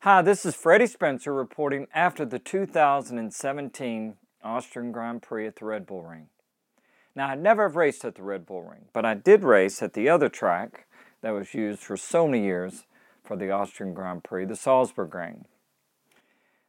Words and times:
Hi, 0.00 0.22
this 0.22 0.46
is 0.46 0.54
Freddie 0.54 0.86
Spencer 0.86 1.34
reporting 1.34 1.88
after 1.92 2.24
the 2.24 2.38
2017 2.38 4.14
Austrian 4.44 4.92
Grand 4.92 5.22
Prix 5.22 5.48
at 5.48 5.56
the 5.56 5.64
Red 5.64 5.84
Bull 5.84 6.02
Ring. 6.02 6.28
Now, 7.16 7.28
I 7.28 7.34
never 7.34 7.64
have 7.64 7.74
raced 7.74 8.04
at 8.04 8.14
the 8.14 8.22
Red 8.22 8.46
Bull 8.46 8.62
Ring, 8.62 8.84
but 8.92 9.04
I 9.04 9.14
did 9.14 9.42
race 9.42 9.82
at 9.82 9.94
the 9.94 10.08
other 10.08 10.28
track 10.28 10.86
that 11.22 11.32
was 11.32 11.54
used 11.54 11.80
for 11.80 11.96
so 11.96 12.28
many 12.28 12.44
years 12.44 12.84
for 13.24 13.36
the 13.36 13.50
Austrian 13.50 13.94
Grand 13.94 14.22
Prix, 14.22 14.44
the 14.44 14.54
Salzburg 14.54 15.12
Ring. 15.12 15.46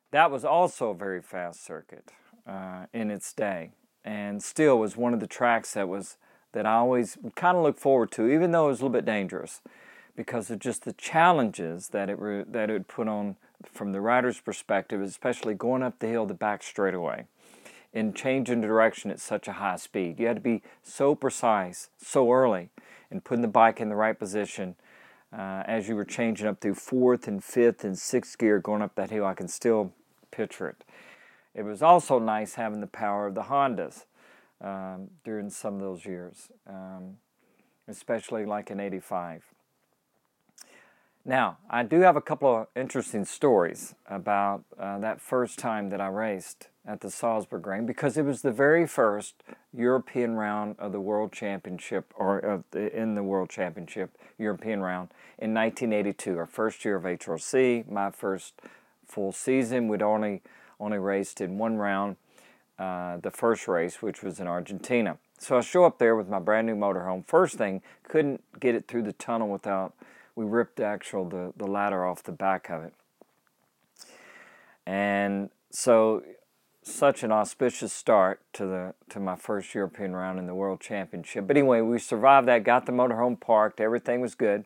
That 0.10 0.32
was 0.32 0.44
also 0.44 0.90
a 0.90 0.96
very 0.96 1.22
fast 1.22 1.64
circuit 1.64 2.14
uh, 2.48 2.86
in 2.92 3.12
its 3.12 3.34
day, 3.34 3.70
and 4.04 4.42
still 4.42 4.80
was 4.80 4.98
one 4.98 5.14
of 5.14 5.20
the 5.20 5.28
tracks 5.28 5.74
that 5.74 5.88
was 5.88 6.18
that 6.54 6.66
I 6.66 6.76
always 6.76 7.20
kind 7.36 7.58
of 7.58 7.62
look 7.62 7.78
forward 7.78 8.10
to, 8.14 8.28
even 8.30 8.50
though 8.50 8.66
it 8.66 8.70
was 8.70 8.80
a 8.80 8.86
little 8.86 8.98
bit 8.98 9.06
dangerous 9.06 9.62
because 10.18 10.50
of 10.50 10.58
just 10.60 10.84
the 10.84 10.94
challenges 10.94 11.90
that 11.90 12.10
it 12.10 12.20
re- 12.20 12.44
that 12.46 12.70
it 12.70 12.74
would 12.74 12.88
put 12.90 13.08
on 13.08 13.38
from 13.72 13.94
the 13.94 14.02
rider's 14.02 14.42
perspective, 14.42 15.00
especially 15.02 15.54
going 15.54 15.84
up 15.84 16.00
the 16.00 16.08
hill 16.08 16.26
the 16.26 16.34
back 16.34 16.64
straightaway 16.64 17.26
and 17.94 18.16
changing 18.16 18.60
direction 18.60 19.10
at 19.12 19.20
such 19.20 19.48
a 19.48 19.54
high 19.54 19.78
speed. 19.78 20.20
You 20.20 20.28
had 20.28 20.36
to 20.36 20.42
be 20.42 20.62
so 20.84 21.16
precise 21.16 21.90
so 21.98 22.32
early 22.32 22.70
and 23.10 23.24
putting 23.24 23.44
the 23.44 23.48
bike 23.48 23.80
in 23.80 23.90
the 23.90 23.96
right 23.96 24.18
position 24.18 24.76
uh, 25.32 25.64
as 25.66 25.88
you 25.88 25.96
were 25.96 26.06
changing 26.06 26.48
up 26.48 26.60
through 26.60 26.76
fourth 26.76 27.28
and 27.28 27.44
fifth 27.44 27.84
and 27.84 27.98
sixth 27.98 28.38
gear 28.38 28.60
going 28.60 28.82
up 28.82 28.96
that 28.96 29.12
hill. 29.12 29.26
I 29.26 29.36
can 29.36 29.48
still 29.48 29.94
picture 30.32 30.68
it. 30.68 30.84
It 31.54 31.64
was 31.64 31.82
also 31.82 32.20
nice 32.20 32.56
having 32.56 32.82
the 32.82 32.88
power 32.88 33.28
of 33.28 33.36
the 33.36 33.44
Hondas 33.44 34.06
um, 34.62 35.10
during 35.24 35.50
some 35.50 35.76
of 35.76 35.82
those 35.82 36.06
years, 36.06 36.50
um, 36.68 37.18
especially 37.88 38.46
like 38.46 38.70
in 38.70 38.80
85. 38.80 39.44
Now, 41.28 41.58
I 41.70 41.84
do 41.84 42.00
have 42.00 42.16
a 42.16 42.22
couple 42.22 42.56
of 42.56 42.68
interesting 42.74 43.26
stories 43.26 43.94
about 44.10 44.64
uh, 44.80 44.98
that 45.00 45.20
first 45.20 45.60
time 45.60 45.90
that 45.90 46.00
I 46.00 46.08
raced 46.08 46.70
at 46.88 47.02
the 47.02 47.12
Salzburg 47.12 47.68
Ring 47.68 47.86
because 47.86 48.16
it 48.16 48.24
was 48.24 48.44
the 48.44 48.52
very 48.54 48.88
first 48.88 49.44
European 49.74 50.38
round 50.38 50.78
of 50.80 50.94
the 50.94 51.02
World 51.02 51.34
Championship, 51.34 52.14
or 52.16 52.64
the, 52.72 52.98
in 52.98 53.16
the 53.16 53.24
World 53.24 53.50
Championship 53.50 54.18
European 54.38 54.80
round 54.80 55.10
in 55.38 55.54
1982, 55.54 56.38
our 56.38 56.46
first 56.46 56.86
year 56.86 56.96
of 56.96 57.04
HRC, 57.04 57.92
my 57.92 58.10
first 58.10 58.54
full 59.06 59.34
season. 59.34 59.90
We'd 59.90 60.02
only 60.02 60.42
only 60.80 60.98
raced 60.98 61.42
in 61.42 61.58
one 61.58 61.76
round, 61.76 62.16
uh, 62.80 63.18
the 63.18 63.32
first 63.32 63.68
race, 63.68 64.02
which 64.02 64.24
was 64.24 64.40
in 64.40 64.48
Argentina. 64.48 65.18
So 65.40 65.58
I 65.58 65.62
show 65.62 65.84
up 65.84 66.00
there 66.00 66.16
with 66.16 66.30
my 66.30 66.40
brand 66.40 66.68
new 66.68 66.76
motorhome. 66.76 67.28
First 67.28 67.58
thing, 67.58 67.82
couldn't 68.04 68.42
get 68.62 68.76
it 68.76 68.88
through 68.88 69.04
the 69.04 69.14
tunnel 69.14 69.50
without 69.50 69.94
we 70.38 70.46
ripped 70.46 70.76
the 70.76 70.86
actual 70.86 71.26
the, 71.26 71.52
the 71.58 71.66
ladder 71.66 72.06
off 72.06 72.22
the 72.22 72.32
back 72.32 72.70
of 72.70 72.84
it. 72.84 72.94
And 74.86 75.50
so 75.72 76.22
such 76.84 77.24
an 77.24 77.32
auspicious 77.32 77.92
start 77.92 78.42
to 78.54 78.66
the 78.66 78.94
to 79.10 79.20
my 79.20 79.36
first 79.36 79.74
European 79.74 80.16
round 80.16 80.40
in 80.40 80.46
the 80.46 80.56
World 80.56 80.80
Championship. 80.80 81.48
But 81.48 81.58
anyway, 81.58 81.82
we 81.82 81.98
survived 81.98 82.48
that, 82.48 82.64
got 82.64 82.86
the 82.86 82.92
motorhome 82.92 83.38
parked, 83.38 83.82
everything 83.82 84.22
was 84.22 84.36
good. 84.36 84.66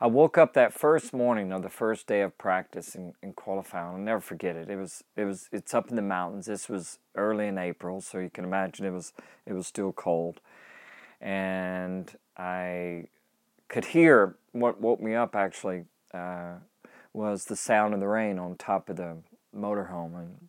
I 0.00 0.08
woke 0.08 0.36
up 0.36 0.52
that 0.54 0.74
first 0.74 1.12
morning 1.12 1.52
of 1.52 1.62
the 1.62 1.68
first 1.68 2.08
day 2.08 2.22
of 2.22 2.36
practice 2.36 2.96
and, 2.96 3.14
and 3.22 3.36
qualifying. 3.36 3.86
I'll 3.86 3.98
never 3.98 4.20
forget 4.20 4.56
it. 4.56 4.68
It 4.68 4.76
was 4.76 5.04
it 5.16 5.24
was 5.24 5.48
it's 5.52 5.72
up 5.74 5.90
in 5.90 5.96
the 5.96 6.02
mountains. 6.02 6.46
This 6.46 6.68
was 6.68 6.98
early 7.14 7.46
in 7.46 7.56
April, 7.56 8.00
so 8.00 8.18
you 8.18 8.30
can 8.30 8.42
imagine 8.44 8.84
it 8.84 8.90
was 8.90 9.12
it 9.46 9.52
was 9.52 9.68
still 9.68 9.92
cold. 9.92 10.40
And 11.20 12.10
I 12.36 13.04
could 13.68 13.86
hear 13.86 14.36
what 14.52 14.80
woke 14.80 15.00
me 15.00 15.14
up 15.14 15.34
actually 15.34 15.84
uh, 16.14 16.54
was 17.12 17.46
the 17.46 17.56
sound 17.56 17.94
of 17.94 18.00
the 18.00 18.08
rain 18.08 18.38
on 18.38 18.56
top 18.56 18.88
of 18.88 18.96
the 18.96 19.16
motorhome, 19.56 20.18
and 20.18 20.48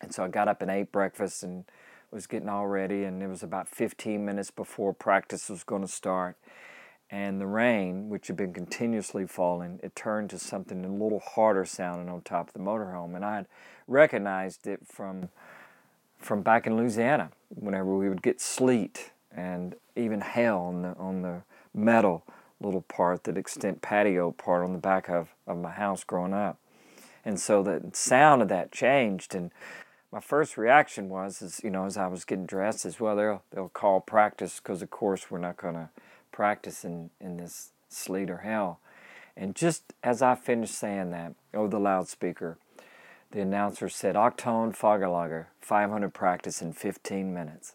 and 0.00 0.14
so 0.14 0.24
I 0.24 0.28
got 0.28 0.48
up 0.48 0.60
and 0.60 0.70
ate 0.70 0.92
breakfast 0.92 1.42
and 1.42 1.64
was 2.10 2.26
getting 2.26 2.48
all 2.48 2.66
ready, 2.66 3.04
and 3.04 3.22
it 3.22 3.28
was 3.28 3.42
about 3.42 3.68
15 3.68 4.24
minutes 4.24 4.50
before 4.50 4.92
practice 4.92 5.48
was 5.48 5.64
going 5.64 5.82
to 5.82 5.88
start, 5.88 6.36
and 7.10 7.40
the 7.40 7.46
rain, 7.46 8.08
which 8.08 8.26
had 8.26 8.36
been 8.36 8.52
continuously 8.52 9.26
falling, 9.26 9.80
it 9.82 9.96
turned 9.96 10.30
to 10.30 10.38
something 10.38 10.84
a 10.84 10.88
little 10.88 11.20
harder 11.20 11.64
sounding 11.64 12.08
on 12.08 12.20
top 12.22 12.48
of 12.48 12.52
the 12.54 12.60
motorhome, 12.60 13.16
and 13.16 13.24
I 13.24 13.36
had 13.36 13.46
recognized 13.86 14.66
it 14.66 14.86
from 14.86 15.30
from 16.18 16.42
back 16.42 16.66
in 16.66 16.76
Louisiana 16.76 17.30
whenever 17.50 17.94
we 17.94 18.08
would 18.08 18.22
get 18.22 18.40
sleet 18.40 19.12
and 19.30 19.74
even 19.94 20.20
hail 20.20 20.58
on 20.58 20.82
the 20.82 20.94
on 20.96 21.22
the 21.22 21.42
metal 21.76 22.24
little 22.60 22.82
part, 22.82 23.24
that 23.24 23.36
extent 23.36 23.82
patio 23.82 24.32
part 24.32 24.64
on 24.64 24.72
the 24.72 24.78
back 24.78 25.08
of, 25.08 25.28
of 25.46 25.58
my 25.58 25.70
house 25.70 26.02
growing 26.02 26.32
up. 26.32 26.58
And 27.24 27.38
so 27.38 27.62
the 27.62 27.90
sound 27.92 28.42
of 28.42 28.48
that 28.48 28.72
changed 28.72 29.34
and 29.34 29.50
my 30.12 30.20
first 30.20 30.56
reaction 30.56 31.08
was 31.08 31.42
is 31.42 31.60
you 31.62 31.70
know 31.70 31.84
as 31.84 31.96
I 31.96 32.06
was 32.06 32.24
getting 32.24 32.46
dressed 32.46 32.86
as 32.86 32.98
well 33.00 33.16
they'll 33.16 33.42
they'll 33.50 33.68
call 33.68 34.00
practice 34.00 34.60
because 34.60 34.80
of 34.80 34.90
course 34.90 35.30
we're 35.30 35.38
not 35.38 35.56
going 35.56 35.74
to 35.74 35.90
practice 36.32 36.84
in 36.84 37.10
in 37.20 37.36
this 37.36 37.72
sleet 37.88 38.30
or 38.30 38.38
hail 38.38 38.78
and 39.36 39.54
just 39.54 39.92
as 40.02 40.22
I 40.22 40.34
finished 40.34 40.74
saying 40.74 41.10
that 41.10 41.34
over 41.52 41.68
the 41.68 41.80
loudspeaker 41.80 42.56
the 43.32 43.40
announcer 43.40 43.88
said 43.88 44.14
Achtung 44.14 44.74
Fahrerlager 44.74 45.46
500 45.60 46.14
practice 46.14 46.62
in 46.62 46.72
15 46.72 47.34
minutes 47.34 47.74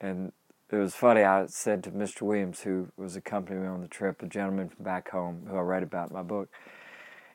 and 0.00 0.32
it 0.72 0.76
was 0.76 0.94
funny. 0.94 1.22
I 1.22 1.46
said 1.46 1.84
to 1.84 1.90
Mr. 1.90 2.22
Williams, 2.22 2.62
who 2.62 2.88
was 2.96 3.14
accompanying 3.14 3.62
me 3.62 3.68
on 3.68 3.82
the 3.82 3.88
trip, 3.88 4.22
a 4.22 4.26
gentleman 4.26 4.70
from 4.70 4.84
back 4.84 5.10
home 5.10 5.46
who 5.48 5.56
I 5.56 5.60
read 5.60 5.82
about 5.82 6.10
in 6.10 6.16
my 6.16 6.22
book, 6.22 6.48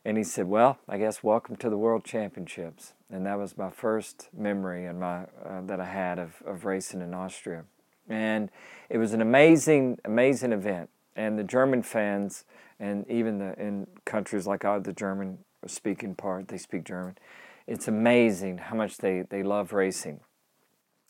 and 0.04 0.18
he 0.18 0.24
said, 0.24 0.48
"Well, 0.48 0.80
I 0.88 0.98
guess 0.98 1.24
welcome 1.24 1.56
to 1.58 1.70
the 1.70 1.78
World 1.78 2.04
Championships." 2.04 2.94
And 3.10 3.26
that 3.26 3.38
was 3.38 3.58
my 3.58 3.70
first 3.70 4.30
memory 4.36 4.86
and 4.86 5.00
my 5.00 5.26
uh, 5.46 5.62
that 5.66 5.80
I 5.80 5.86
had 5.86 6.20
of, 6.20 6.42
of 6.46 6.66
racing 6.66 7.02
in 7.02 7.14
Austria, 7.14 7.66
and 8.10 8.50
it 8.90 8.98
was 8.98 9.14
an 9.14 9.22
amazing, 9.22 10.00
amazing 10.04 10.52
event. 10.52 10.90
And 11.16 11.38
the 11.38 11.44
German 11.44 11.84
fans, 11.84 12.46
and 12.80 13.10
even 13.10 13.40
the 13.40 13.60
in 13.60 13.88
countries 14.06 14.48
like 14.48 14.62
the 14.62 14.94
German 14.96 15.40
speaking 15.66 16.16
part, 16.16 16.48
they 16.48 16.58
speak 16.58 16.86
German. 16.86 17.18
It's 17.66 17.88
amazing 17.88 18.60
how 18.60 18.76
much 18.76 18.98
they, 18.98 19.24
they 19.30 19.44
love 19.44 19.74
racing. 19.74 20.22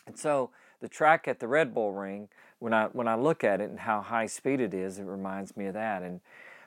And 0.08 0.18
so 0.18 0.50
the 0.80 0.88
track 0.88 1.28
at 1.28 1.40
the 1.40 1.48
Red 1.48 1.74
Bull 1.74 1.94
Ring, 1.94 2.30
when 2.60 2.74
I 2.74 2.86
when 2.88 3.08
I 3.08 3.16
look 3.16 3.44
at 3.44 3.62
it 3.62 3.70
and 3.70 3.80
how 3.80 4.02
high 4.02 4.26
speed 4.26 4.60
it 4.60 4.74
is, 4.74 5.00
it 5.00 5.06
reminds 5.06 5.56
me 5.56 5.68
of 5.68 5.74
that. 5.74 6.04
And 6.04 6.22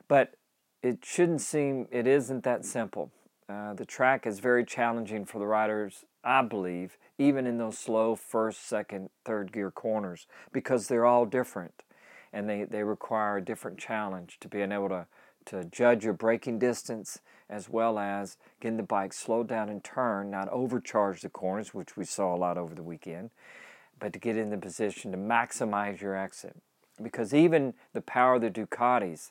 but 0.08 0.34
it 0.82 1.04
shouldn't 1.04 1.40
seem 1.40 1.86
it 1.90 2.06
isn't 2.06 2.44
that 2.44 2.64
simple. 2.64 3.10
Uh, 3.48 3.74
the 3.74 3.84
track 3.84 4.26
is 4.26 4.38
very 4.38 4.64
challenging 4.64 5.24
for 5.24 5.40
the 5.40 5.46
riders, 5.46 6.04
I 6.22 6.42
believe, 6.42 6.96
even 7.18 7.46
in 7.46 7.58
those 7.58 7.76
slow 7.76 8.14
first, 8.14 8.64
second, 8.64 9.10
third 9.24 9.50
gear 9.50 9.72
corners, 9.72 10.28
because 10.52 10.86
they're 10.86 11.04
all 11.04 11.26
different, 11.26 11.82
and 12.32 12.48
they, 12.48 12.62
they 12.62 12.84
require 12.84 13.38
a 13.38 13.44
different 13.44 13.76
challenge 13.76 14.38
to 14.40 14.48
being 14.48 14.70
able 14.70 14.88
to 14.90 15.06
to 15.46 15.64
judge 15.64 16.04
your 16.04 16.12
braking 16.12 16.58
distance 16.58 17.20
as 17.48 17.68
well 17.68 17.98
as 17.98 18.36
getting 18.60 18.76
the 18.76 18.82
bike 18.82 19.12
slowed 19.12 19.48
down 19.48 19.68
and 19.68 19.82
turn, 19.82 20.30
not 20.30 20.48
overcharge 20.50 21.22
the 21.22 21.28
corners, 21.28 21.74
which 21.74 21.96
we 21.96 22.04
saw 22.04 22.34
a 22.34 22.38
lot 22.38 22.56
over 22.56 22.74
the 22.74 22.82
weekend, 22.82 23.30
but 24.00 24.12
to 24.14 24.18
get 24.18 24.36
in 24.36 24.50
the 24.50 24.56
position 24.56 25.12
to 25.12 25.18
maximize 25.18 26.00
your 26.00 26.16
exit. 26.16 26.56
Because 27.00 27.32
even 27.32 27.74
the 27.92 28.00
power 28.00 28.34
of 28.34 28.42
the 28.42 28.50
Ducatis 28.50 29.30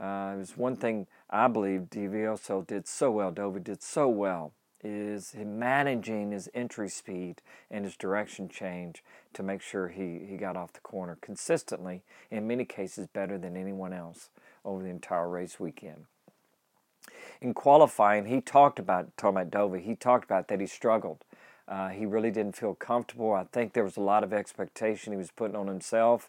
uh, 0.00 0.36
is 0.40 0.56
one 0.56 0.76
thing 0.76 1.06
I 1.28 1.48
believe 1.48 1.88
Dovizioso 1.90 2.66
did 2.66 2.86
so 2.86 3.10
well, 3.10 3.32
Dovi 3.32 3.62
did 3.62 3.82
so 3.82 4.08
well, 4.08 4.52
is 4.84 5.34
managing 5.36 6.32
his 6.32 6.48
entry 6.54 6.88
speed 6.88 7.40
and 7.70 7.84
his 7.84 7.96
direction 7.96 8.48
change 8.48 9.02
to 9.34 9.42
make 9.42 9.62
sure 9.62 9.88
he, 9.88 10.20
he 10.28 10.36
got 10.36 10.56
off 10.56 10.72
the 10.72 10.80
corner 10.80 11.16
consistently, 11.20 12.02
in 12.30 12.46
many 12.46 12.64
cases 12.64 13.06
better 13.06 13.38
than 13.38 13.56
anyone 13.56 13.92
else 13.92 14.30
over 14.64 14.82
the 14.82 14.88
entire 14.90 15.28
race 15.28 15.58
weekend. 15.60 16.06
In 17.40 17.54
qualifying, 17.54 18.26
he 18.26 18.40
talked 18.40 18.78
about, 18.78 19.16
talking 19.16 19.40
about 19.40 19.50
Dovi, 19.50 19.82
he 19.82 19.96
talked 19.96 20.24
about 20.24 20.48
that 20.48 20.60
he 20.60 20.66
struggled 20.66 21.24
uh, 21.72 21.88
he 21.88 22.04
really 22.04 22.30
didn't 22.30 22.54
feel 22.54 22.74
comfortable. 22.74 23.32
I 23.32 23.44
think 23.44 23.72
there 23.72 23.82
was 23.82 23.96
a 23.96 24.02
lot 24.02 24.24
of 24.24 24.32
expectation 24.34 25.10
he 25.10 25.16
was 25.16 25.30
putting 25.30 25.56
on 25.56 25.68
himself, 25.68 26.28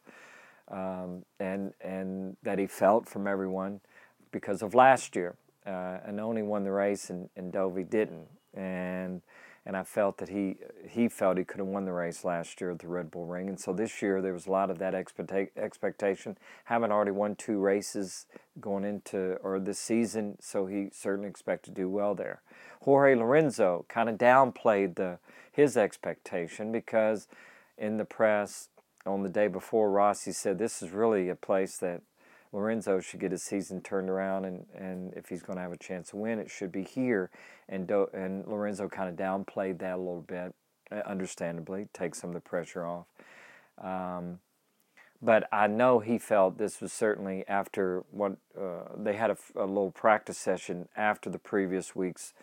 um, 0.70 1.26
and 1.38 1.74
and 1.82 2.38
that 2.44 2.60
he 2.60 2.66
felt 2.66 3.10
from 3.10 3.28
everyone 3.28 3.82
because 4.32 4.62
of 4.62 4.74
last 4.74 5.18
year. 5.18 5.36
Uh, 5.66 6.00
Iannone 6.08 6.46
won 6.46 6.64
the 6.64 6.72
race, 6.72 7.10
and, 7.10 7.30
and 7.36 7.52
Dovi 7.52 7.90
didn't. 7.90 8.28
And 8.54 9.22
and 9.66 9.78
I 9.78 9.84
felt 9.84 10.18
that 10.18 10.30
he 10.30 10.58
he 10.88 11.08
felt 11.08 11.38
he 11.38 11.46
could 11.46 11.60
have 11.60 11.68
won 11.68 11.86
the 11.86 11.94
race 11.94 12.26
last 12.26 12.60
year 12.60 12.72
at 12.72 12.80
the 12.80 12.88
Red 12.88 13.10
Bull 13.10 13.26
Ring, 13.26 13.48
and 13.48 13.60
so 13.60 13.74
this 13.74 14.02
year 14.02 14.22
there 14.22 14.34
was 14.34 14.48
a 14.48 14.52
lot 14.52 14.70
of 14.70 14.80
that 14.80 14.94
expecta- 14.94 15.50
expectation. 15.56 16.38
Haven't 16.66 16.92
already 16.92 17.12
won 17.12 17.36
two 17.36 17.60
races 17.60 18.26
going 18.60 18.84
into 18.84 19.38
or 19.44 19.60
this 19.60 19.80
season, 19.80 20.38
so 20.42 20.66
he 20.66 20.90
certainly 20.92 21.30
expected 21.30 21.76
to 21.76 21.82
do 21.82 21.90
well 21.90 22.14
there. 22.14 22.42
Jorge 22.82 23.16
Lorenzo 23.16 23.86
kind 23.88 24.10
of 24.10 24.18
downplayed 24.18 24.96
the 24.96 25.20
his 25.52 25.78
expectation 25.78 26.72
because 26.72 27.28
in 27.78 27.98
the 27.98 28.06
press 28.06 28.70
on 29.06 29.24
the 29.24 29.30
day 29.30 29.48
before 29.48 29.92
Rossi 29.92 30.32
said 30.32 30.58
this 30.58 30.82
is 30.82 30.92
really 30.92 31.30
a 31.30 31.36
place 31.36 31.78
that 31.78 32.02
Lorenzo 32.54 33.00
should 33.00 33.20
get 33.20 33.32
his 33.32 33.42
season 33.42 33.82
turned 33.82 34.10
around, 34.10 34.46
and, 34.46 34.66
and 34.76 35.14
if 35.16 35.28
he's 35.28 35.42
going 35.42 35.58
to 35.58 35.62
have 35.62 35.72
a 35.72 35.78
chance 35.78 36.12
to 36.12 36.18
win, 36.18 36.38
it 36.38 36.52
should 36.52 36.72
be 36.72 36.84
here. 36.84 37.32
And 37.68 37.88
Do, 37.88 38.08
and 38.14 38.48
Lorenzo 38.48 38.88
kind 38.88 39.10
of 39.10 39.16
downplayed 39.16 39.80
that 39.80 39.96
a 39.96 39.98
little 39.98 40.22
bit, 40.22 40.54
uh, 40.92 41.02
understandably, 41.06 41.88
take 41.94 42.14
some 42.14 42.30
of 42.30 42.36
the 42.36 42.40
pressure 42.40 42.86
off. 42.86 43.08
Um, 43.80 44.40
but 45.20 45.48
I 45.52 45.68
know 45.68 46.00
he 46.00 46.20
felt 46.20 46.58
this 46.58 46.80
was 46.80 46.94
certainly 46.94 47.44
after 47.48 48.04
what 48.12 48.34
uh, 48.60 48.90
they 48.96 49.14
had 49.14 49.32
a, 49.32 49.38
a, 49.56 49.66
little 49.66 49.92
practice 49.92 50.38
session 50.38 50.90
after 50.96 51.30
the 51.30 51.40
previous 51.40 51.96
week's 51.96 52.34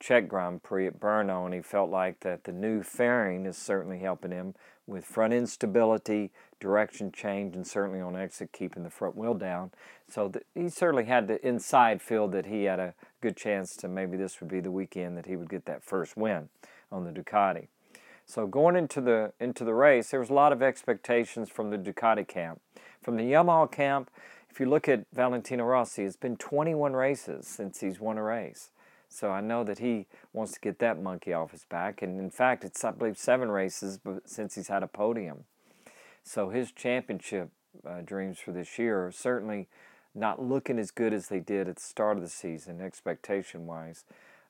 Czech 0.00 0.26
Grand 0.26 0.62
Prix 0.62 0.86
at 0.86 0.98
Brno, 0.98 1.44
and 1.44 1.54
he 1.54 1.60
felt 1.60 1.90
like 1.90 2.20
that 2.20 2.44
the 2.44 2.52
new 2.52 2.82
fairing 2.82 3.44
is 3.44 3.58
certainly 3.58 3.98
helping 3.98 4.30
him 4.30 4.54
with 4.90 5.04
front 5.04 5.32
end 5.32 5.48
stability, 5.48 6.30
direction 6.58 7.12
change, 7.12 7.54
and 7.54 7.66
certainly 7.66 8.00
on 8.00 8.16
exit 8.16 8.52
keeping 8.52 8.82
the 8.82 8.90
front 8.90 9.16
wheel 9.16 9.34
down. 9.34 9.70
So 10.08 10.32
he 10.54 10.68
certainly 10.68 11.04
had 11.04 11.28
the 11.28 11.46
inside 11.46 12.02
feel 12.02 12.28
that 12.28 12.46
he 12.46 12.64
had 12.64 12.80
a 12.80 12.94
good 13.20 13.36
chance 13.36 13.76
to 13.76 13.88
maybe 13.88 14.16
this 14.16 14.40
would 14.40 14.50
be 14.50 14.60
the 14.60 14.70
weekend 14.70 15.16
that 15.16 15.26
he 15.26 15.36
would 15.36 15.48
get 15.48 15.64
that 15.66 15.84
first 15.84 16.16
win 16.16 16.48
on 16.90 17.04
the 17.04 17.12
Ducati. 17.12 17.68
So 18.26 18.46
going 18.46 18.76
into 18.76 19.00
the 19.00 19.32
into 19.40 19.64
the 19.64 19.74
race, 19.74 20.10
there 20.10 20.20
was 20.20 20.30
a 20.30 20.34
lot 20.34 20.52
of 20.52 20.62
expectations 20.62 21.48
from 21.48 21.70
the 21.70 21.78
Ducati 21.78 22.26
camp. 22.26 22.60
From 23.00 23.16
the 23.16 23.24
Yamaha 23.24 23.70
camp, 23.70 24.10
if 24.50 24.60
you 24.60 24.66
look 24.66 24.88
at 24.88 25.06
Valentino 25.12 25.64
Rossi, 25.64 26.04
it's 26.04 26.16
been 26.16 26.36
21 26.36 26.92
races 26.92 27.46
since 27.46 27.80
he's 27.80 28.00
won 28.00 28.18
a 28.18 28.22
race. 28.22 28.70
So 29.10 29.30
I 29.30 29.40
know 29.40 29.64
that 29.64 29.80
he 29.80 30.06
wants 30.32 30.52
to 30.52 30.60
get 30.60 30.78
that 30.78 31.02
monkey 31.02 31.32
off 31.32 31.50
his 31.50 31.64
back. 31.64 32.00
And 32.00 32.18
in 32.18 32.30
fact, 32.30 32.64
it's, 32.64 32.82
I 32.84 32.92
believe, 32.92 33.18
seven 33.18 33.50
races 33.50 33.98
since 34.24 34.54
he's 34.54 34.68
had 34.68 34.82
a 34.82 34.86
podium. 34.86 35.44
So 36.22 36.50
his 36.50 36.70
championship 36.70 37.50
uh, 37.86 38.02
dreams 38.02 38.38
for 38.38 38.52
this 38.52 38.78
year 38.78 39.06
are 39.06 39.12
certainly 39.12 39.68
not 40.14 40.40
looking 40.40 40.78
as 40.78 40.90
good 40.90 41.12
as 41.12 41.28
they 41.28 41.40
did 41.40 41.68
at 41.68 41.76
the 41.76 41.82
start 41.82 42.16
of 42.16 42.22
the 42.22 42.28
season, 42.28 42.80
expectation 42.80 43.66
wise. 43.66 44.04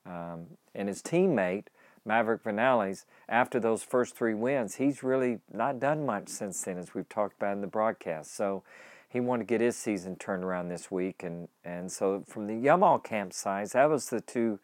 Um, 0.05 0.47
and 0.75 0.89
his 0.89 1.03
teammate, 1.03 1.67
Maverick 2.05 2.43
Vinales, 2.45 3.05
after 3.29 3.61
those 3.61 3.83
first 3.83 4.17
three 4.17 4.35
wins, 4.35 4.77
he's 4.77 5.03
really 5.03 5.41
not 5.53 5.81
done 5.81 6.05
much 6.05 6.29
since 6.29 6.63
then, 6.63 6.79
as 6.79 6.95
we've 6.95 7.09
talked 7.09 7.37
about 7.37 7.55
in 7.55 7.61
the 7.61 7.67
broadcast. 7.67 8.35
So 8.35 8.63
he 9.11 9.19
wanted 9.19 9.49
to 9.49 9.53
get 9.53 9.61
his 9.61 9.77
season 9.77 10.15
turned 10.15 10.45
around 10.45 10.69
this 10.69 10.91
week, 10.91 11.23
and 11.23 11.49
and 11.65 11.91
so 11.91 12.25
from 12.27 12.47
the 12.47 12.55
Yamaha 12.55 13.03
campsite, 13.03 13.71
that 13.71 13.91
was 13.91 14.09
the 14.09 14.21
two, 14.21 14.61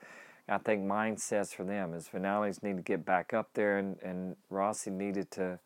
I 0.48 0.58
think, 0.58 0.84
mindsets 0.84 1.52
for 1.52 1.64
them. 1.64 1.92
Is 1.92 2.08
Vinales 2.08 2.62
need 2.62 2.76
to 2.76 2.82
get 2.82 3.04
back 3.04 3.34
up 3.34 3.50
there, 3.54 3.76
and 3.76 3.98
and 4.02 4.36
Rossi 4.48 4.90
needed 4.90 5.32
to 5.32 5.58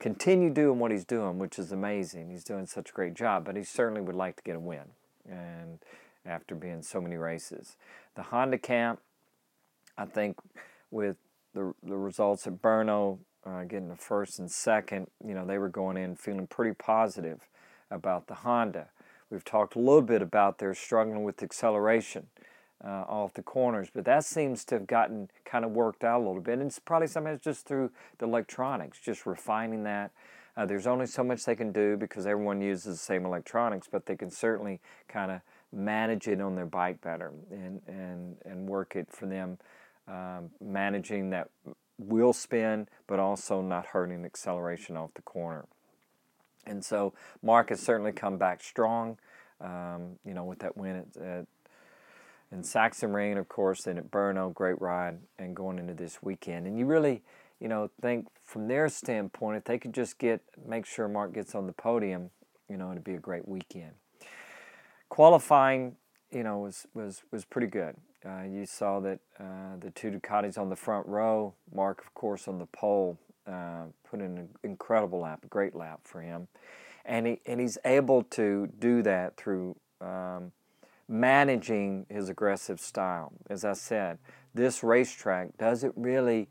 continue 0.00 0.48
doing 0.48 0.78
what 0.78 0.90
he's 0.90 1.04
doing, 1.04 1.38
which 1.38 1.58
is 1.58 1.70
amazing. 1.70 2.30
He's 2.30 2.44
doing 2.44 2.66
such 2.66 2.90
a 2.90 2.92
great 2.94 3.12
job, 3.12 3.44
but 3.44 3.56
he 3.56 3.62
certainly 3.62 4.00
would 4.00 4.16
like 4.16 4.36
to 4.36 4.42
get 4.42 4.56
a 4.56 4.60
win, 4.60 4.92
and 5.28 5.78
after 6.24 6.54
being 6.54 6.82
so 6.82 7.02
many 7.02 7.16
races, 7.16 7.76
the 8.14 8.22
Honda 8.22 8.56
camp, 8.56 9.00
I 9.98 10.06
think, 10.06 10.38
with 10.90 11.18
the 11.52 11.74
the 11.82 11.96
results 11.96 12.46
at 12.46 12.54
Brno. 12.54 13.18
Uh, 13.46 13.62
getting 13.64 13.90
the 13.90 13.94
first 13.94 14.38
and 14.38 14.50
second, 14.50 15.06
you 15.22 15.34
know, 15.34 15.44
they 15.44 15.58
were 15.58 15.68
going 15.68 15.98
in 15.98 16.16
feeling 16.16 16.46
pretty 16.46 16.72
positive 16.72 17.40
about 17.94 18.26
the 18.26 18.34
Honda. 18.34 18.88
We've 19.30 19.44
talked 19.44 19.74
a 19.74 19.78
little 19.78 20.02
bit 20.02 20.22
about 20.22 20.58
their 20.58 20.74
struggling 20.74 21.24
with 21.24 21.42
acceleration 21.42 22.26
uh, 22.84 23.04
off 23.08 23.34
the 23.34 23.42
corners, 23.42 23.88
but 23.92 24.04
that 24.04 24.24
seems 24.24 24.64
to 24.66 24.74
have 24.76 24.86
gotten 24.86 25.30
kind 25.44 25.64
of 25.64 25.70
worked 25.70 26.04
out 26.04 26.20
a 26.20 26.24
little 26.24 26.42
bit. 26.42 26.58
And 26.58 26.68
it's 26.68 26.78
probably 26.78 27.08
sometimes 27.08 27.40
just 27.40 27.66
through 27.66 27.90
the 28.18 28.26
electronics, 28.26 28.98
just 29.00 29.26
refining 29.26 29.84
that. 29.84 30.10
Uh, 30.56 30.66
there's 30.66 30.86
only 30.86 31.06
so 31.06 31.24
much 31.24 31.44
they 31.44 31.56
can 31.56 31.72
do 31.72 31.96
because 31.96 32.26
everyone 32.26 32.60
uses 32.60 32.84
the 32.84 32.96
same 32.96 33.24
electronics, 33.24 33.88
but 33.90 34.06
they 34.06 34.14
can 34.14 34.30
certainly 34.30 34.80
kind 35.08 35.32
of 35.32 35.40
manage 35.72 36.28
it 36.28 36.40
on 36.40 36.54
their 36.54 36.66
bike 36.66 37.00
better 37.00 37.32
and, 37.50 37.80
and, 37.88 38.36
and 38.44 38.68
work 38.68 38.94
it 38.94 39.08
for 39.10 39.26
them, 39.26 39.58
um, 40.06 40.50
managing 40.60 41.30
that 41.30 41.50
wheel 41.98 42.32
spin, 42.32 42.86
but 43.06 43.18
also 43.18 43.60
not 43.60 43.86
hurting 43.86 44.24
acceleration 44.24 44.96
off 44.96 45.12
the 45.14 45.22
corner. 45.22 45.64
And 46.66 46.84
so 46.84 47.12
Marc 47.42 47.70
has 47.70 47.80
certainly 47.80 48.12
come 48.12 48.38
back 48.38 48.62
strong, 48.62 49.18
um, 49.60 50.18
you 50.24 50.34
know, 50.34 50.44
with 50.44 50.60
that 50.60 50.76
win 50.76 50.96
at, 50.96 51.22
at 51.22 51.46
in 52.52 52.62
Sachsenring, 52.62 53.36
of 53.36 53.48
course, 53.48 53.86
and 53.86 53.98
at 53.98 54.10
Brno, 54.10 54.54
great 54.54 54.80
ride, 54.80 55.18
and 55.38 55.56
going 55.56 55.78
into 55.78 55.94
this 55.94 56.22
weekend. 56.22 56.66
And 56.66 56.78
you 56.78 56.86
really, 56.86 57.22
you 57.60 57.68
know, 57.68 57.90
think 58.00 58.28
from 58.44 58.68
their 58.68 58.88
standpoint, 58.88 59.56
if 59.56 59.64
they 59.64 59.78
could 59.78 59.92
just 59.92 60.18
get 60.18 60.40
make 60.66 60.86
sure 60.86 61.08
Marc 61.08 61.34
gets 61.34 61.54
on 61.54 61.66
the 61.66 61.72
podium, 61.72 62.30
you 62.68 62.76
know, 62.76 62.90
it'd 62.92 63.04
be 63.04 63.14
a 63.14 63.18
great 63.18 63.48
weekend. 63.48 63.92
Qualifying, 65.08 65.96
you 66.30 66.42
know, 66.44 66.58
was 66.58 66.86
was 66.94 67.22
was 67.32 67.44
pretty 67.44 67.66
good. 67.66 67.96
Uh, 68.24 68.42
you 68.42 68.64
saw 68.64 69.00
that 69.00 69.18
uh, 69.38 69.76
the 69.80 69.90
two 69.90 70.10
Ducatis 70.10 70.56
on 70.56 70.70
the 70.70 70.76
front 70.76 71.06
row, 71.06 71.54
Marc, 71.74 72.00
of 72.00 72.14
course, 72.14 72.48
on 72.48 72.58
the 72.58 72.66
pole, 72.66 73.18
uh, 73.46 73.84
put 74.08 74.20
in 74.20 74.38
an 74.38 74.48
incredible 74.62 75.20
lap, 75.20 75.40
a 75.44 75.48
great 75.48 75.74
lap 75.74 76.00
for 76.04 76.20
him, 76.20 76.48
and 77.04 77.26
he 77.26 77.40
and 77.46 77.60
he's 77.60 77.78
able 77.84 78.22
to 78.22 78.68
do 78.78 79.02
that 79.02 79.36
through 79.36 79.76
um, 80.00 80.52
managing 81.08 82.06
his 82.08 82.28
aggressive 82.28 82.80
style. 82.80 83.32
As 83.50 83.64
I 83.64 83.74
said, 83.74 84.18
this 84.54 84.82
racetrack 84.82 85.56
doesn't 85.58 85.94
really 85.96 86.48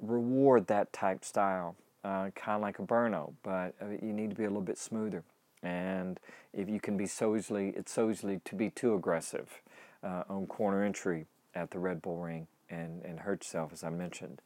reward 0.00 0.66
that 0.66 0.92
type 0.92 1.24
style, 1.24 1.76
uh, 2.02 2.30
kind 2.34 2.56
of 2.56 2.62
like 2.62 2.78
a 2.78 2.82
Brno, 2.82 3.32
but 3.42 3.74
uh, 3.80 3.90
you 4.02 4.12
need 4.12 4.30
to 4.30 4.36
be 4.36 4.44
a 4.44 4.48
little 4.48 4.62
bit 4.62 4.78
smoother. 4.78 5.22
And 5.62 6.20
if 6.52 6.68
you 6.68 6.78
can 6.78 6.96
be 6.96 7.06
so 7.06 7.36
easily, 7.36 7.70
it's 7.70 7.92
so 7.92 8.10
easily 8.10 8.40
to 8.44 8.54
be 8.54 8.70
too 8.70 8.94
aggressive 8.94 9.62
uh, 10.02 10.24
on 10.28 10.46
corner 10.46 10.84
entry 10.84 11.26
at 11.54 11.70
the 11.70 11.78
Red 11.78 12.02
Bull 12.02 12.18
Ring 12.18 12.46
and, 12.68 13.02
and 13.04 13.20
hurt 13.20 13.42
yourself, 13.42 13.72
as 13.72 13.82
I 13.82 13.90
mentioned. 13.90 14.42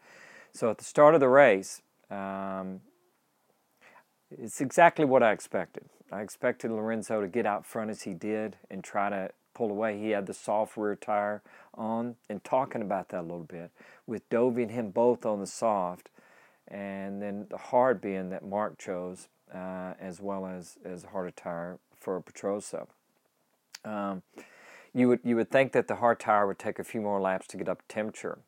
So 0.53 0.71
at 0.71 0.79
the 0.79 0.85
start 0.85 1.15
of 1.15 1.21
the 1.21 1.29
race, 1.29 1.83
um, 2.11 2.81
it's 4.31 4.61
exactly 4.61 5.05
what 5.05 5.23
I 5.23 5.33
expected. 5.33 5.85
I 6.11 6.23
expected 6.23 6.71
Lorenzo 6.71 7.21
to 7.21 7.29
get 7.29 7.47
out 7.47 7.67
front 7.67 7.91
as 7.91 8.03
he 8.03 8.15
did 8.15 8.57
and 8.71 8.83
try 8.83 9.11
to 9.11 9.31
pull 9.55 9.71
away. 9.71 9.99
He 9.99 10.11
had 10.11 10.27
the 10.27 10.35
soft 10.35 10.77
rear 10.77 10.97
tire 10.97 11.43
on, 11.75 12.17
and 12.29 12.43
talking 12.43 12.83
about 12.83 13.11
that 13.11 13.21
a 13.21 13.23
little 13.23 13.45
bit, 13.45 13.71
with 14.07 14.29
Dovi 14.31 14.63
and 14.63 14.71
him 14.71 14.91
both 14.91 15.27
on 15.27 15.41
the 15.41 15.47
soft, 15.47 16.09
and 16.67 17.21
then 17.21 17.47
the 17.51 17.59
hard 17.59 18.01
being 18.01 18.31
that 18.31 18.45
Marc 18.45 18.79
chose, 18.79 19.29
uh, 19.55 19.95
as 20.01 20.21
well 20.21 20.47
as 20.47 20.79
as 20.85 21.05
a 21.05 21.09
harder 21.09 21.31
tire 21.31 21.79
for 21.99 22.21
Pedrosa. 22.21 22.87
Um, 23.85 24.23
you 24.95 25.09
would 25.09 25.21
you 25.25 25.37
would 25.37 25.51
think 25.51 25.73
that 25.73 25.89
the 25.89 25.97
hard 25.97 26.21
tire 26.21 26.47
would 26.47 26.59
take 26.59 26.79
a 26.79 26.85
few 26.85 27.01
more 27.01 27.21
laps 27.21 27.47
to 27.49 27.57
get 27.57 27.69
up 27.69 27.83
temperature. 27.89 28.39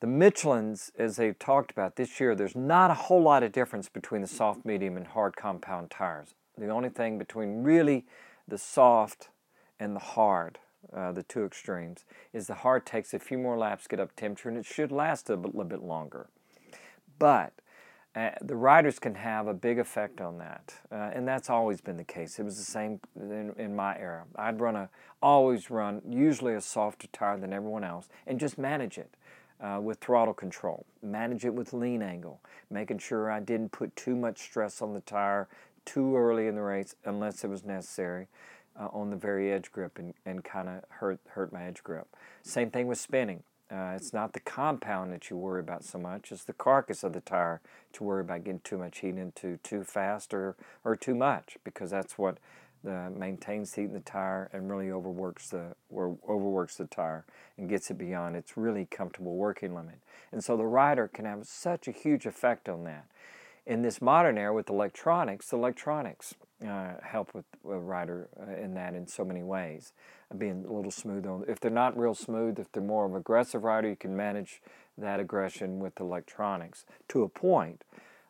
The 0.00 0.06
Michelins, 0.06 0.92
as 0.96 1.16
they've 1.16 1.38
talked 1.38 1.72
about 1.72 1.96
this 1.96 2.20
year, 2.20 2.36
there's 2.36 2.54
not 2.54 2.92
a 2.92 2.94
whole 2.94 3.20
lot 3.20 3.42
of 3.42 3.50
difference 3.50 3.88
between 3.88 4.20
the 4.20 4.28
soft, 4.28 4.64
medium, 4.64 4.96
and 4.96 5.08
hard 5.08 5.34
compound 5.34 5.90
tires. 5.90 6.34
The 6.56 6.68
only 6.68 6.88
thing 6.88 7.18
between 7.18 7.64
really 7.64 8.06
the 8.46 8.58
soft 8.58 9.30
and 9.80 9.96
the 9.96 10.00
hard, 10.00 10.60
uh, 10.92 11.10
the 11.10 11.24
two 11.24 11.44
extremes, 11.44 12.04
is 12.32 12.46
the 12.46 12.54
hard 12.54 12.86
takes 12.86 13.12
a 13.12 13.18
few 13.18 13.38
more 13.38 13.58
laps 13.58 13.84
to 13.84 13.88
get 13.88 14.00
up 14.00 14.14
temperature 14.14 14.48
and 14.48 14.58
it 14.58 14.66
should 14.66 14.92
last 14.92 15.30
a 15.30 15.34
little 15.34 15.64
bit 15.64 15.82
longer. 15.82 16.28
But 17.18 17.54
uh, 18.14 18.30
the 18.40 18.56
riders 18.56 19.00
can 19.00 19.16
have 19.16 19.48
a 19.48 19.54
big 19.54 19.80
effect 19.80 20.20
on 20.20 20.38
that, 20.38 20.74
uh, 20.92 21.10
and 21.12 21.26
that's 21.26 21.50
always 21.50 21.80
been 21.80 21.96
the 21.96 22.04
case. 22.04 22.38
It 22.38 22.44
was 22.44 22.56
the 22.56 22.64
same 22.64 23.00
in, 23.16 23.52
in, 23.56 23.76
my 23.76 23.98
era. 23.98 24.24
I'd 24.34 24.60
run 24.60 24.76
a, 24.76 24.88
always 25.22 25.70
run 25.70 26.02
usually 26.08 26.54
a 26.54 26.60
softer 26.60 27.06
tire 27.08 27.38
than 27.38 27.52
everyone 27.52 27.84
else, 27.84 28.08
and 28.26 28.40
just 28.40 28.58
manage 28.58 28.96
it 28.96 29.14
uh, 29.60 29.80
with 29.82 29.98
throttle 29.98 30.34
control, 30.34 30.86
manage 31.02 31.44
it 31.44 31.54
with 31.54 31.72
lean 31.72 32.02
angle, 32.02 32.40
making 32.70 32.98
sure 32.98 33.30
I 33.30 33.40
didn't 33.40 33.72
put 33.72 33.94
too 33.96 34.14
much 34.14 34.38
stress 34.38 34.80
on 34.80 34.94
the 34.94 35.00
tire 35.00 35.48
too 35.84 36.16
early 36.16 36.46
in 36.46 36.54
the 36.54 36.62
race 36.62 36.94
unless 37.04 37.44
it 37.44 37.48
was 37.48 37.64
necessary 37.64 38.28
uh, 38.78 38.88
on 38.92 39.10
the 39.10 39.16
very 39.16 39.50
edge 39.52 39.72
grip 39.72 39.98
and, 39.98 40.14
and 40.24 40.44
kind 40.44 40.68
of 40.68 40.84
hurt, 40.88 41.18
hurt 41.28 41.52
my 41.52 41.64
edge 41.64 41.82
grip. 41.82 42.06
Same 42.42 42.70
thing 42.70 42.86
with 42.86 42.98
spinning. 42.98 43.42
Uh, 43.70 43.92
it's 43.96 44.14
not 44.14 44.32
the 44.32 44.40
compound 44.40 45.12
that 45.12 45.28
you 45.28 45.36
worry 45.36 45.60
about 45.60 45.84
so 45.84 45.98
much, 45.98 46.32
it's 46.32 46.44
the 46.44 46.54
carcass 46.54 47.04
of 47.04 47.12
the 47.12 47.20
tire 47.20 47.60
to 47.92 48.02
worry 48.02 48.22
about 48.22 48.44
getting 48.44 48.60
too 48.60 48.78
much 48.78 49.00
heat 49.00 49.16
into 49.16 49.58
too 49.58 49.84
fast 49.84 50.32
or, 50.32 50.56
or 50.84 50.96
too 50.96 51.14
much 51.14 51.58
because 51.64 51.90
that's 51.90 52.16
what 52.16 52.38
maintains 52.84 53.74
heat 53.74 53.84
in 53.84 53.92
the 53.92 54.00
tire 54.00 54.48
and 54.52 54.70
really 54.70 54.90
overworks 54.90 55.50
the 55.50 55.74
or 55.90 56.16
overworks 56.28 56.76
the 56.76 56.86
tire 56.86 57.24
and 57.56 57.68
gets 57.68 57.90
it 57.90 57.98
beyond 57.98 58.36
its 58.36 58.56
really 58.56 58.86
comfortable 58.86 59.36
working 59.36 59.74
limit. 59.74 60.00
And 60.32 60.42
so 60.42 60.56
the 60.56 60.66
rider 60.66 61.08
can 61.08 61.24
have 61.24 61.46
such 61.46 61.88
a 61.88 61.92
huge 61.92 62.26
effect 62.26 62.68
on 62.68 62.84
that. 62.84 63.06
In 63.66 63.82
this 63.82 64.00
modern 64.00 64.38
era 64.38 64.54
with 64.54 64.70
electronics, 64.70 65.52
electronics 65.52 66.34
uh, 66.66 66.94
help 67.02 67.34
with 67.34 67.44
a 67.64 67.78
rider 67.78 68.28
uh, 68.40 68.54
in 68.54 68.74
that 68.74 68.94
in 68.94 69.06
so 69.06 69.24
many 69.24 69.42
ways, 69.42 69.92
uh, 70.32 70.36
being 70.36 70.64
a 70.66 70.72
little 70.72 70.90
smooth 70.90 71.26
on. 71.26 71.44
If 71.46 71.60
they're 71.60 71.70
not 71.70 71.96
real 71.96 72.14
smooth, 72.14 72.58
if 72.58 72.72
they're 72.72 72.82
more 72.82 73.04
of 73.04 73.12
an 73.12 73.18
aggressive 73.18 73.64
rider, 73.64 73.90
you 73.90 73.96
can 73.96 74.16
manage 74.16 74.62
that 74.96 75.20
aggression 75.20 75.78
with 75.78 76.00
electronics 76.00 76.86
to 77.08 77.22
a 77.22 77.28
point. 77.28 77.84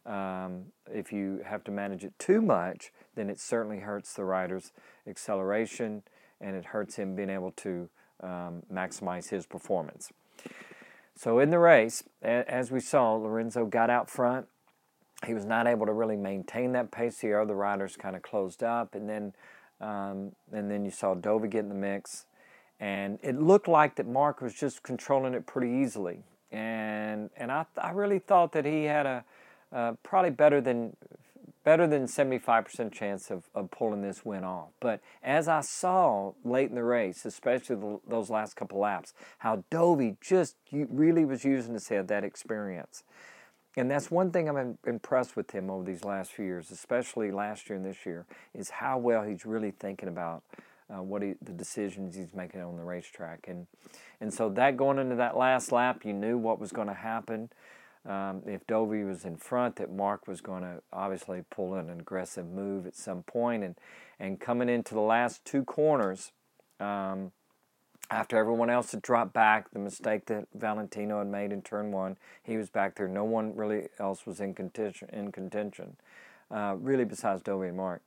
Um, 0.06 0.66
if 0.90 1.12
you 1.12 1.42
have 1.44 1.64
to 1.64 1.70
manage 1.70 2.04
it 2.04 2.18
too 2.18 2.40
much, 2.40 2.92
then 3.14 3.28
it 3.28 3.38
certainly 3.38 3.80
hurts 3.80 4.14
the 4.14 4.24
rider's 4.24 4.72
acceleration 5.06 6.02
and 6.40 6.56
it 6.56 6.66
hurts 6.66 6.96
him 6.96 7.14
being 7.14 7.30
able 7.30 7.50
to 7.52 7.88
um, 8.22 8.62
maximize 8.72 9.28
his 9.28 9.46
performance. 9.46 10.10
So 11.14 11.40
in 11.40 11.50
the 11.50 11.58
race, 11.58 12.04
as 12.22 12.70
we 12.70 12.80
saw, 12.80 13.14
Lorenzo 13.14 13.66
got 13.66 13.90
out 13.90 14.08
front. 14.08 14.46
He 15.26 15.34
was 15.34 15.44
not 15.44 15.66
able 15.66 15.84
to 15.86 15.92
really 15.92 16.16
maintain 16.16 16.72
that 16.72 16.92
pace. 16.92 17.18
The 17.18 17.34
other 17.34 17.56
riders 17.56 17.96
kind 17.96 18.14
of 18.14 18.22
closed 18.22 18.62
up, 18.62 18.94
and 18.94 19.08
then 19.08 19.32
um, 19.80 20.32
and 20.52 20.70
then 20.70 20.84
you 20.84 20.92
saw 20.92 21.16
Dovi 21.16 21.50
get 21.50 21.60
in 21.60 21.68
the 21.68 21.74
mix, 21.74 22.26
and 22.78 23.18
it 23.22 23.40
looked 23.40 23.66
like 23.66 23.96
that 23.96 24.06
Marc 24.06 24.40
was 24.40 24.54
just 24.54 24.84
controlling 24.84 25.34
it 25.34 25.44
pretty 25.44 25.72
easily. 25.72 26.22
And 26.52 27.30
and 27.36 27.50
I 27.50 27.66
I 27.76 27.90
really 27.90 28.20
thought 28.20 28.52
that 28.52 28.64
he 28.64 28.84
had 28.84 29.06
a 29.06 29.24
uh, 29.72 29.92
probably 30.02 30.30
better 30.30 30.60
than 30.60 30.96
better 31.64 31.86
than 31.86 32.06
75% 32.06 32.92
chance 32.92 33.30
of, 33.30 33.50
of 33.54 33.70
pulling 33.70 34.00
this 34.00 34.24
win 34.24 34.42
off. 34.42 34.70
But 34.80 35.00
as 35.22 35.48
I 35.48 35.60
saw 35.60 36.32
late 36.42 36.70
in 36.70 36.76
the 36.76 36.82
race, 36.82 37.26
especially 37.26 37.76
the, 37.76 38.00
those 38.08 38.30
last 38.30 38.56
couple 38.56 38.78
laps, 38.78 39.12
how 39.40 39.64
Dovi 39.70 40.16
just 40.18 40.56
really 40.72 41.26
was 41.26 41.44
using 41.44 41.74
his 41.74 41.88
head, 41.88 42.08
that 42.08 42.24
experience. 42.24 43.04
And 43.76 43.90
that's 43.90 44.10
one 44.10 44.30
thing 44.30 44.48
I'm 44.48 44.78
impressed 44.86 45.36
with 45.36 45.50
him 45.50 45.68
over 45.68 45.84
these 45.84 46.04
last 46.04 46.32
few 46.32 46.46
years, 46.46 46.70
especially 46.70 47.30
last 47.30 47.68
year 47.68 47.76
and 47.76 47.84
this 47.84 48.06
year, 48.06 48.24
is 48.54 48.70
how 48.70 48.96
well 48.96 49.22
he's 49.22 49.44
really 49.44 49.72
thinking 49.72 50.08
about 50.08 50.42
uh, 50.88 51.02
what 51.02 51.20
he, 51.20 51.34
the 51.42 51.52
decisions 51.52 52.16
he's 52.16 52.32
making 52.32 52.62
on 52.62 52.76
the 52.76 52.82
racetrack. 52.82 53.46
And, 53.46 53.66
and 54.22 54.32
so 54.32 54.48
that 54.50 54.78
going 54.78 54.98
into 54.98 55.16
that 55.16 55.36
last 55.36 55.70
lap, 55.70 56.04
you 56.04 56.14
knew 56.14 56.38
what 56.38 56.58
was 56.58 56.72
going 56.72 56.88
to 56.88 56.94
happen 56.94 57.50
um, 58.08 58.42
if 58.46 58.66
Dovi 58.66 59.06
was 59.06 59.24
in 59.24 59.36
front, 59.36 59.76
that 59.76 59.92
Marc 59.92 60.26
was 60.26 60.40
going 60.40 60.62
to 60.62 60.80
obviously 60.92 61.44
pull 61.50 61.74
an 61.74 61.90
aggressive 61.90 62.46
move 62.46 62.86
at 62.86 62.96
some 62.96 63.22
point. 63.22 63.62
And, 63.62 63.74
and 64.18 64.40
coming 64.40 64.70
into 64.70 64.94
the 64.94 65.00
last 65.00 65.44
two 65.44 65.62
corners, 65.62 66.32
um, 66.80 67.32
after 68.10 68.38
everyone 68.38 68.70
else 68.70 68.92
had 68.92 69.02
dropped 69.02 69.34
back, 69.34 69.70
the 69.70 69.78
mistake 69.78 70.24
that 70.26 70.46
Valentino 70.54 71.18
had 71.18 71.26
made 71.26 71.52
in 71.52 71.60
turn 71.60 71.92
one, 71.92 72.16
he 72.42 72.56
was 72.56 72.70
back 72.70 72.94
there. 72.96 73.08
No 73.08 73.24
one 73.24 73.54
really 73.54 73.88
else 73.98 74.24
was 74.24 74.40
in 74.40 74.54
contention. 74.54 75.10
In 75.12 75.30
contention, 75.30 75.96
uh, 76.50 76.76
really, 76.78 77.04
besides 77.04 77.42
Dovi 77.42 77.68
and 77.68 77.76
Marc. 77.76 78.00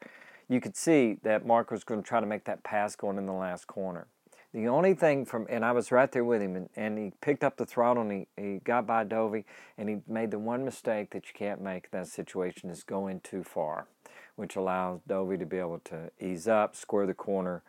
You 0.49 0.59
could 0.59 0.75
see 0.75 1.17
that 1.21 1.45
Marc 1.45 1.69
was 1.69 1.83
going 1.83 2.01
to 2.01 2.07
try 2.07 2.19
to 2.19 2.25
make 2.25 2.45
that 2.45 2.63
pass 2.63 2.95
going 2.95 3.19
in 3.19 3.27
the 3.27 3.33
last 3.33 3.67
corner. 3.67 4.07
The 4.53 4.67
only 4.67 4.93
thing 4.95 5.25
from, 5.25 5.47
and 5.49 5.63
I 5.63 5.71
was 5.71 5.91
right 5.91 6.11
there 6.11 6.25
with 6.25 6.41
him, 6.41 6.57
and, 6.57 6.69
and 6.75 6.97
he 6.97 7.13
picked 7.21 7.43
up 7.43 7.55
the 7.55 7.65
throttle 7.65 8.03
and 8.03 8.11
he, 8.11 8.27
he 8.41 8.59
got 8.59 8.85
by 8.85 9.05
Dovi, 9.05 9.45
and 9.77 9.87
he 9.87 10.01
made 10.07 10.31
the 10.31 10.39
one 10.39 10.65
mistake 10.65 11.11
that 11.11 11.27
you 11.27 11.33
can't 11.33 11.61
make 11.61 11.85
in 11.85 11.99
that 11.99 12.07
situation 12.07 12.69
is 12.69 12.83
going 12.83 13.21
too 13.21 13.43
far, 13.43 13.87
which 14.35 14.57
allows 14.57 14.99
Dovi 15.07 15.39
to 15.39 15.45
be 15.45 15.57
able 15.57 15.79
to 15.85 16.11
ease 16.19 16.49
up, 16.49 16.75
square 16.75 17.07
the 17.07 17.13
corner, 17.13 17.61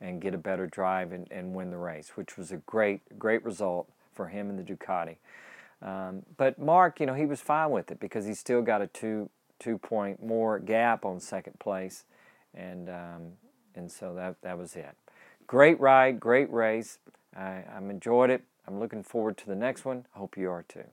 and 0.00 0.22
get 0.22 0.34
a 0.34 0.38
better 0.38 0.66
drive 0.66 1.12
and, 1.12 1.30
and 1.30 1.54
win 1.54 1.70
the 1.70 1.76
race, 1.76 2.12
which 2.14 2.38
was 2.38 2.52
a 2.52 2.56
great, 2.58 3.18
great 3.18 3.44
result 3.44 3.86
for 4.14 4.28
him 4.28 4.48
and 4.48 4.58
the 4.58 4.62
Ducati. 4.62 5.16
Um, 5.82 6.22
but 6.38 6.58
Marc, 6.58 7.00
you 7.00 7.06
know, 7.06 7.14
he 7.14 7.26
was 7.26 7.40
fine 7.40 7.70
with 7.70 7.90
it 7.90 8.00
because 8.00 8.26
he 8.26 8.34
still 8.34 8.62
got 8.62 8.80
a 8.82 8.86
two 8.86 9.28
two 9.58 9.76
point 9.76 10.22
more 10.22 10.58
gap 10.58 11.04
on 11.04 11.20
second 11.20 11.58
place, 11.58 12.04
and 12.54 12.88
um, 12.88 13.32
and 13.74 13.90
so 13.90 14.14
that 14.14 14.36
that 14.42 14.58
was 14.58 14.74
it. 14.76 14.94
Great 15.50 15.80
ride, 15.80 16.20
great 16.20 16.48
race. 16.52 17.00
I, 17.36 17.64
I'm 17.74 17.90
enjoyed 17.90 18.30
it. 18.30 18.44
I'm 18.68 18.78
looking 18.78 19.02
forward 19.02 19.36
to 19.38 19.46
the 19.46 19.56
next 19.56 19.84
one. 19.84 20.06
Hope 20.12 20.36
you 20.36 20.48
are 20.48 20.62
too. 20.62 20.84